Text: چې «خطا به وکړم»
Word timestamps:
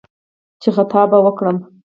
چې 0.61 0.69
«خطا 0.75 1.01
به 1.11 1.17
وکړم» 1.25 1.57